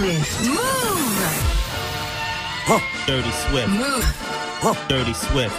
[0.00, 0.48] Swift.
[0.48, 1.20] Mouv'.
[3.06, 3.68] Dirty Swift.
[3.68, 4.02] Mouv'.
[4.64, 4.72] Huh.
[4.88, 5.54] Dirty Swift.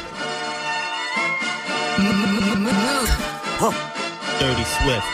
[2.00, 3.10] Mouv'.
[3.62, 3.72] Huh.
[4.40, 5.06] Dirty Swift.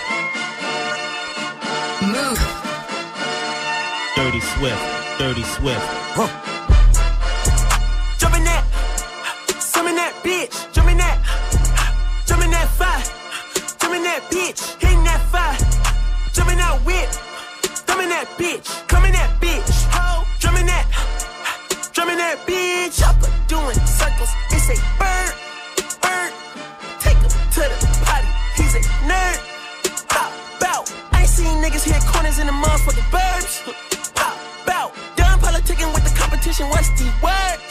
[2.08, 2.40] Mouv'.
[4.16, 4.80] Dirty Swift.
[5.20, 5.84] Dirty Swift.
[6.16, 6.47] Jumpin'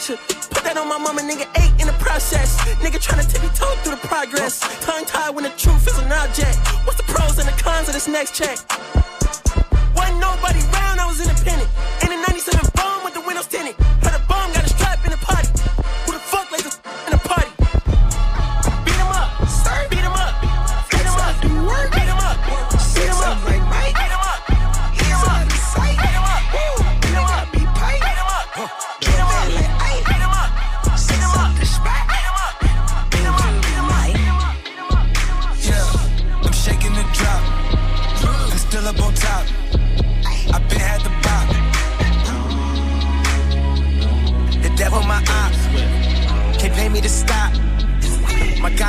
[0.09, 0.19] word?
[0.27, 2.57] Put that on my mama, nigga, eight in the process.
[2.79, 4.59] Nigga tryna tippy toe through the progress.
[4.81, 6.57] Tongue tied when the truth is an object.
[6.85, 8.57] What's the pros and the cons of this next check?
[9.95, 11.69] Wasn't nobody round, I was independent.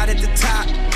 [0.09, 0.88] At the top.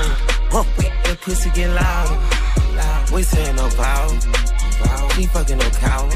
[0.00, 0.08] In
[0.50, 0.92] the.
[1.04, 1.70] That pussy get.
[1.70, 2.32] Loud.
[3.12, 4.08] We saying no power.
[5.14, 6.08] She fucking no cow.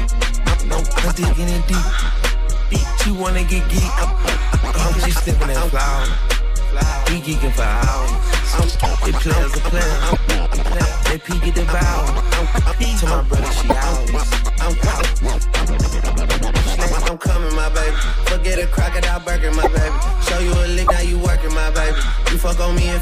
[0.65, 2.81] No, I'm digging in deep.
[3.03, 3.91] She wanna get geek.
[3.93, 6.07] I'm just sniffing that flower.
[7.07, 8.11] We geeking for hours.
[9.05, 9.97] They players a player.
[11.05, 12.05] They peek at the vow.
[12.99, 14.09] To my brother, she ours.
[17.09, 17.95] I'm coming, my baby.
[18.25, 18.86] Forget a crocodile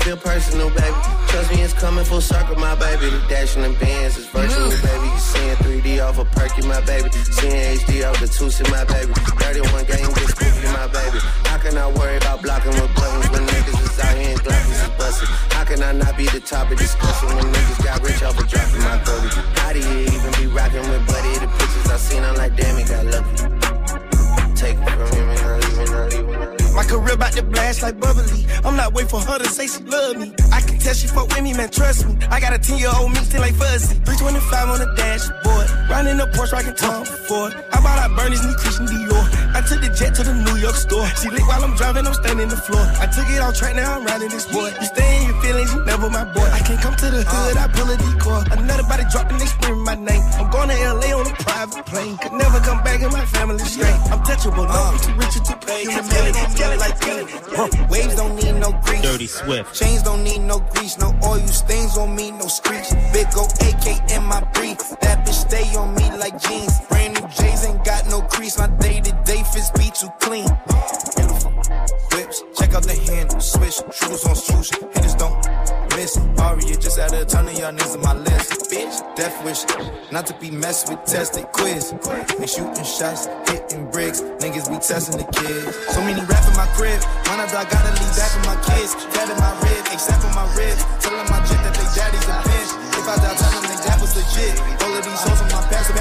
[0.06, 1.02] feel personal, baby.
[1.34, 3.10] Trust me, it's coming full circle, my baby.
[3.10, 5.10] The dash in the bands is virtual, baby.
[5.10, 7.10] You seeing 3D off a perky, my baby.
[7.10, 8.30] Seeing HD off the
[8.70, 9.12] my baby.
[9.42, 11.18] 31 game get spooky, my baby.
[11.50, 14.90] How can I worry about blocking with buttons when niggas is out here and is
[14.94, 15.30] busting?
[15.58, 18.48] How can I not be the top of discussion when niggas got rich off of
[18.48, 19.42] dropping my 30?
[19.58, 21.34] How do you even be rocking with Buddy?
[21.42, 23.36] The pictures I seen, I'm like, damn, he got lucky.
[24.54, 26.74] Take it from him and I leave it, I leave it, I leave.
[26.76, 28.46] My career about to blast like bubbly.
[28.66, 30.34] I'm waiting for her to say she love me.
[30.51, 32.18] I can tell she fuck with me, man, trust me.
[32.29, 33.96] I got a 10 year old me still like fuzzy.
[34.06, 35.68] 325 on the dashboard.
[35.90, 37.53] Riding the Porsche, rocking Tom Ford.
[37.72, 39.23] I bought out Bernie's new Christian Dior.
[39.56, 41.07] I took the jet to the New York store.
[41.22, 42.84] She lit while I'm driving, I'm standing the floor.
[43.00, 44.68] I took it off track, now I'm riding this boy.
[44.68, 46.50] You stay in your feelings, you never my boy.
[46.52, 48.44] I can't come to the hood, I pull a decoy.
[48.52, 50.22] Another body dropping, they screaming my name.
[50.35, 52.17] I'm going to LA on a private plane.
[52.17, 53.96] Could never come back in my family straight.
[54.11, 55.84] I'm touchable, no, I'm too rich to pay.
[55.88, 57.88] You skeleton, skeleton like skeleton.
[57.88, 59.02] Waves don't need no grease.
[59.02, 59.74] Dirty Swift.
[59.76, 62.90] Chains don't need no grease, no oil stains on me, no screech.
[63.14, 64.78] Big old AK in my brief.
[65.02, 66.80] That bitch stay on me like jeans.
[66.90, 68.58] Brand new J's ain't got no crease.
[68.58, 70.48] My day to day fits be too clean.
[72.12, 75.35] Whips, check out the handle, switch, shooters on swoosh, hitters don't
[75.96, 76.17] miss.
[76.38, 78.70] Aria just added a ton of y'all niggas on my list.
[78.70, 79.64] Bitch, death wish,
[80.12, 81.94] not to be messed with, tested quiz.
[82.38, 85.76] They shooting shots, hitting bricks, niggas be testing the kids.
[85.96, 88.91] So many rap in my crib, why when I gotta leave that for my kids.
[89.16, 90.84] Fat in my rib, except for my ribs.
[91.00, 92.72] Telling my chick that they daddy's a bitch.
[93.00, 94.59] If I die, tell them that that was legit.
[94.84, 95.95] All of these hoes on my past,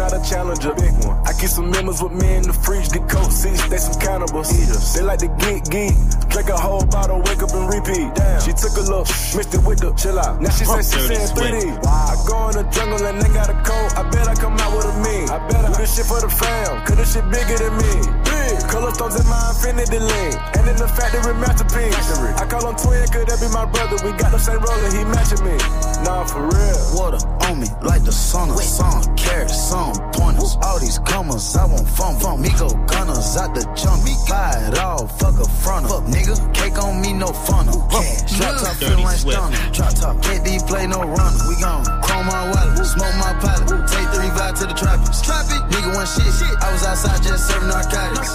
[0.00, 0.72] not a challenger.
[0.72, 1.19] Big one.
[1.40, 4.52] Keep some members with me in the fridge, the coat seats, they some cannibals.
[4.52, 4.92] Eaters.
[4.92, 5.96] They like to geek, geek.
[6.28, 8.12] Drink a whole bottle, wake up and repeat.
[8.12, 8.44] Damn.
[8.44, 10.36] She took a look, mixed it with the chill out.
[10.36, 11.60] Now she said she Dirty saying 3D.
[11.64, 11.88] Swift.
[11.88, 13.88] I go in the jungle and they got a coat.
[13.96, 15.32] I bet I come out with a mean.
[15.32, 17.94] I bet I do this shit for the fam, cause this shit bigger than me.
[18.28, 18.60] Big.
[18.68, 20.36] Color stones in my infinity lane.
[20.60, 21.96] And in the factory masterpiece.
[22.36, 23.96] I call him twin, could that be my brother?
[24.04, 25.56] We got the same roller, he matching me.
[26.04, 26.80] Nah, for real.
[27.00, 28.60] Water on me like the sauna.
[28.60, 30.60] Some carrots, some pointers.
[30.60, 32.18] All these commas, I want fun.
[32.18, 32.42] fun.
[32.42, 34.04] Me go gunners out the junk.
[34.04, 35.86] Me buy it all, fuck a front.
[35.86, 37.86] Fuck nigga, cake on me, no funnel.
[37.90, 39.38] Cash, drop top, Dirty feel like Swift.
[39.38, 39.72] stunner.
[39.72, 41.42] Drop top, KD play no runner.
[41.48, 43.68] We gon' chrome my wallet, smoke my pilot.
[43.88, 45.22] Take three revive to the tropics.
[45.22, 46.26] Nigga one shit.
[46.62, 48.34] I was outside just serving narcotics.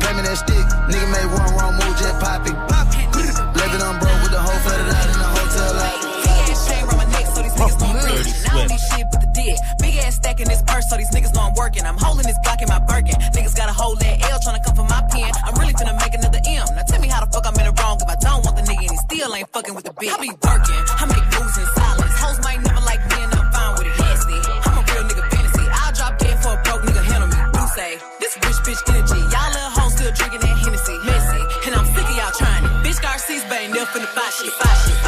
[0.00, 0.64] Pay me that stick.
[0.88, 2.77] Nigga made one wrong move, just pop it.
[11.88, 13.16] I'm holding this Glock in my Birkin.
[13.32, 15.32] Niggas got a whole that L tryna come for my pen.
[15.48, 16.68] I'm really finna make another M.
[16.76, 18.64] Now tell me how the fuck I'm in the wrong if I don't want the
[18.68, 20.12] nigga and he still ain't fucking with the bitch.
[20.12, 20.82] I be working.
[21.00, 22.12] I make moves in silence.
[22.20, 23.96] Hoes might never like me and I'm fine with it.
[24.04, 24.36] Nasty.
[24.68, 25.64] I'm a real nigga fantasy.
[25.64, 27.40] I'll drop dead for a broke nigga handle me.
[27.56, 29.20] Do say this rich bitch energy.
[29.32, 30.96] Y'all little hoes still drinking that Hennessy.
[31.08, 31.40] Messy.
[31.64, 32.72] And I'm sick of y'all trying it.
[32.84, 33.72] Bitch Garcia's bang.
[33.72, 34.52] They'll finna buy shit.
[34.60, 34.98] Buy shit.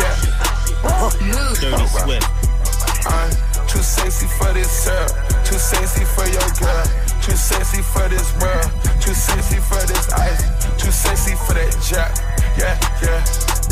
[0.80, 1.12] Mouv'.
[1.60, 2.24] Dirty Swift.
[3.04, 3.30] I'm
[3.68, 5.08] too sexy for this girl,
[7.50, 8.70] sexy for this world,
[9.02, 10.38] too sexy for this ice,
[10.78, 12.14] too sexy for that jack.
[12.54, 13.18] Yeah, yeah.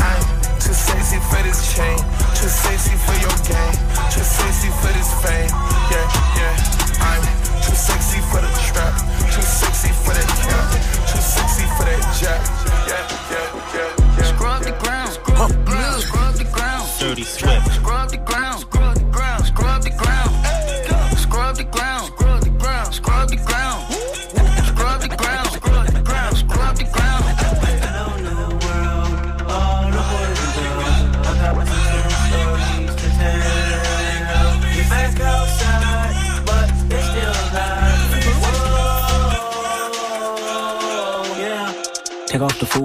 [0.03, 0.19] I'm
[0.59, 1.95] too sexy for this chain,
[2.35, 3.75] too sexy for your game,
[4.11, 5.47] too sexy for this fame.
[5.87, 6.03] Yeah,
[6.35, 7.07] yeah.
[7.07, 7.23] I'm
[7.63, 8.99] too sexy for the trap,
[9.31, 10.67] too sexy for that cap,
[11.07, 12.41] too sexy for that jack.
[12.83, 12.99] Yeah,
[13.31, 13.47] yeah,
[13.79, 14.27] yeah, yeah.
[14.35, 16.83] Scrub the ground, scrub the ground, scrub the ground.
[16.99, 17.71] Dirty Swift.
[17.79, 18.18] Scrub the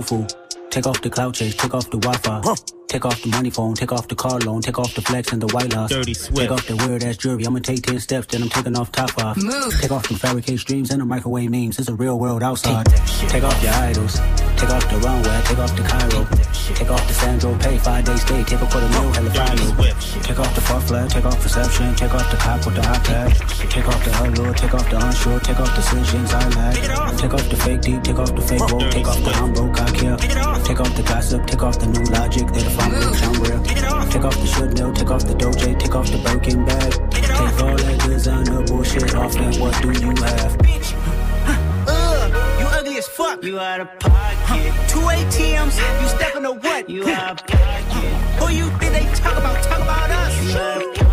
[0.05, 0.71] Take off the foo-foo.
[0.71, 1.57] Take off the cloud chase.
[1.57, 2.55] Take off the Wi-Fi.
[2.89, 3.75] Take off the money phone.
[3.75, 4.61] Take off the car loan.
[4.61, 5.91] Take off the flex and the white loss.
[5.91, 6.37] Dirty Swift.
[6.37, 7.47] Take off the weird ass jewelry.
[7.47, 9.37] I'ma take 10 steps, then I'm taking off top off.
[9.37, 9.81] Mouv'.
[9.81, 11.79] Take off the fabricated streams and the microwave memes.
[11.79, 12.87] It's a real world outside.
[12.87, 14.21] Take, Take off your idols.
[14.65, 15.43] Take off the runway.
[15.45, 16.25] Take off the Cairo.
[16.73, 17.77] Take off the Sandro Pay.
[17.77, 18.43] Five day stay.
[18.45, 19.13] Take for the meal.
[19.13, 19.85] Hella final.
[20.25, 23.29] Take off the far flag, take off perception, take off the cop with the iPad,
[23.69, 27.47] take off the allure, take off the unsure, take off decisions I lack, take off
[27.51, 30.17] the fake deep, take off the fake woke, take off the I'm broke, I care,
[30.65, 33.63] take off the gossip, take off the new logic, they define I'm real,
[34.09, 37.61] take off the should know, take off the doje, take off the Birkin bag, take
[37.61, 40.84] all that designer bullshit off, then what do you have?
[43.35, 44.13] Ugh, you ugly as fuck.
[44.13, 46.89] Out of pocket, Two ATMs, you stepping to what?
[46.89, 48.05] you out of pocket,
[48.39, 49.63] Who you think they talk about?
[49.65, 51.04] Talk about us.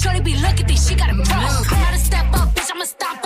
[0.00, 1.28] Shorty be looking, think she got a crush.
[1.28, 3.19] I'm about to step up, bitch, I'ma stop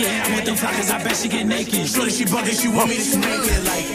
[0.00, 0.26] shake it.
[0.26, 1.86] I'm with the vloggers, I bet she get naked.
[1.86, 3.64] Shorty, she bugging, she want me to snake it.
[3.64, 3.86] Like,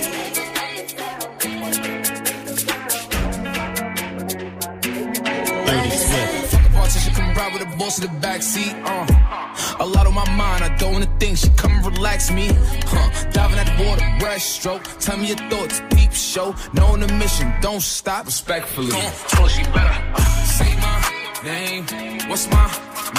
[5.95, 6.51] Swift.
[6.51, 8.73] Fuck a politician, come ride with a boss in the backseat.
[8.83, 9.75] Uh.
[9.79, 11.37] A lot on my mind, I don't wanna think.
[11.37, 12.49] She come and relax me.
[12.85, 13.31] Huh.
[13.31, 14.83] Diving at the water, breaststroke.
[14.99, 16.55] Tell me your thoughts, peep show.
[16.73, 18.25] Knowing the mission, don't stop.
[18.25, 18.91] Respectfully.
[18.91, 20.97] So she better uh, say my
[21.43, 21.83] name.
[22.29, 22.65] What's my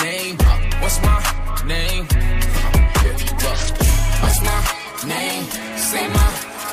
[0.02, 0.36] name?
[0.40, 1.20] Uh, what's my
[1.66, 2.35] name?
[3.46, 4.58] What's my
[5.06, 5.44] name?
[5.78, 6.28] Say my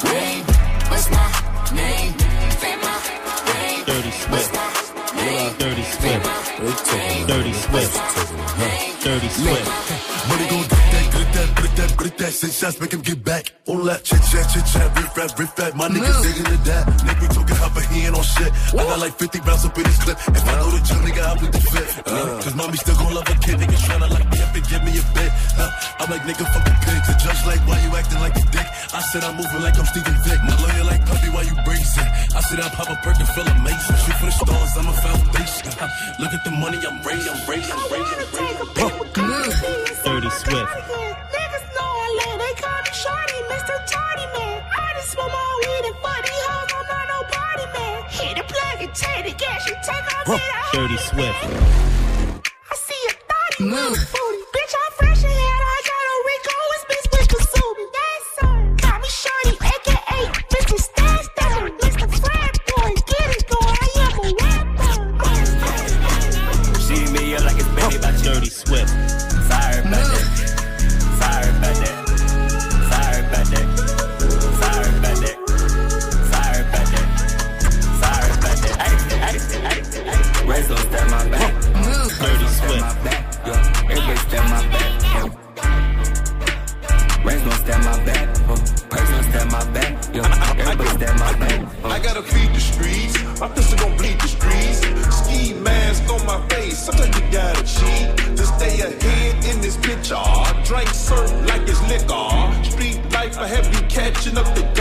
[0.09, 0.43] name.
[0.89, 1.27] What's my
[1.75, 2.13] name?
[2.61, 2.95] Say my
[3.53, 3.85] name.
[3.85, 4.49] Dirty What's
[5.13, 6.25] Dirty Swift.
[7.27, 7.93] Dirty Swift.
[9.03, 10.03] Dirty Swift.
[10.29, 12.31] Money gon' get that, get that, get that, get that.
[12.31, 13.51] Six shots, make him get back.
[13.67, 15.75] All that chit chat, chit chat, riff rap, riff rap.
[15.75, 16.83] My niggas digging to that.
[17.05, 18.51] Nick be talking hot, but he ain't on shit.
[18.73, 20.17] I got like 50 rounds up in his clip.
[20.17, 21.87] If I know the jump, nigga, I with the fit.
[22.07, 23.59] Uh, Cause mommy still gon' love a kid.
[23.59, 25.31] Niggas tryna lock me up and give me a bit.
[25.59, 27.05] Uh, I'm like, nigga, fuck the pigs.
[27.11, 28.67] The judge like, why you acting like a dick?
[28.95, 30.39] I said I'm moving like I'm Steven Vick.
[30.47, 32.07] My lawyer like, puppy, why you bracing?
[32.31, 33.97] I said I pop a perk and feel amazing.
[34.07, 35.67] Shoot for the stars, I'm a foundation.
[36.19, 38.67] Look at the money, I'm raising, I'm raising, I'm raising, I'm raising.
[40.03, 40.71] Dirty Swift.
[41.35, 43.75] Niggas know I love, they call me Shorty, Mr.
[43.91, 44.57] Tardy Man.
[44.63, 47.97] I just smoke my weed and fuck these hoes, I'm not no party man.
[48.09, 51.41] Hit the plug and take the gas, you take off with a Dirty Swift.
[52.71, 54.22] I see a thotty move.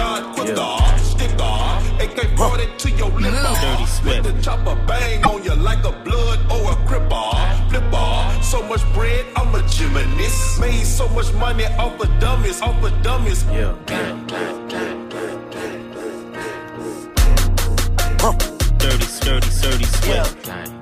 [0.02, 0.98] God quicker.
[0.98, 1.58] Sticker,
[2.02, 3.32] AK 40 to your lip.
[3.32, 4.04] Dirty Swift.
[4.04, 7.30] Let the chopper bang on you like a blood or a cripper.
[7.70, 10.60] Flipper, so much bread, I'm a gymnast.
[10.60, 13.44] Made so much money off of dummies, off of dummies.
[13.44, 13.76] Yeah.
[18.78, 20.81] Dirty, dirty, dirty Swift.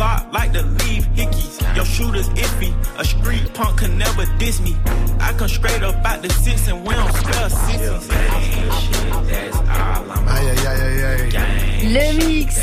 [0.00, 1.76] the Glock like to leave hickeys.
[1.76, 4.76] Your shooter's iffy, a street punk can never diss me.
[5.20, 8.08] I come straight up out the six and we don't spell sissies.
[8.08, 11.79] That's all I'm Aïe aïe aïe aïe aïe.
[11.82, 12.56] Le mix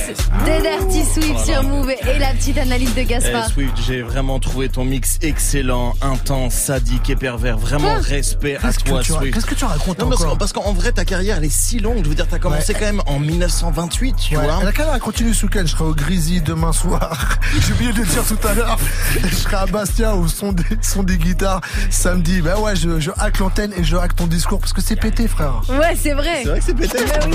[0.45, 3.47] de Dirty Swift sur Move et la petite analyse de Eh, Gaspard.
[3.50, 7.57] Swift, j'ai vraiment trouvé ton mix excellent, intense, sadique et pervers.
[7.57, 9.33] Vraiment Quoi respect à Qu'est-ce que toi, Swift.
[9.33, 11.79] qu'est-ce que tu racontes non, parce, encore parce qu'en vrai, ta carrière, elle est si
[11.79, 12.01] longue.
[12.03, 12.79] Je veux dire, t'as commencé Ouais.
[12.79, 14.63] quand même en 1928, tu Ouais, vois.
[14.63, 17.39] La carrière continue sous Je serai au Grizzly demain soir.
[17.65, 18.77] J'ai oublié de le dire tout à l'heure.
[19.24, 22.41] Je serai à Bastia au son des, son des guitares samedi.
[22.41, 25.27] Bah ouais, je, je hack l'antenne et je hack ton discours parce que c'est pété,
[25.27, 25.62] frère.
[25.69, 26.41] Ouais, c'est vrai.
[26.43, 26.97] C'est vrai que c'est pété.
[27.07, 27.25] Bah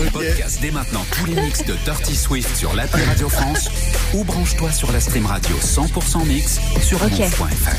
[0.00, 0.08] oui.
[0.12, 3.68] Podcast dès maintenant tous les mix de Dirty Swift sur l'appli Radio France
[4.14, 7.10] ou branche-toi sur la stream radio 100% mix sur Ok.
[7.18, 7.76] move.fr.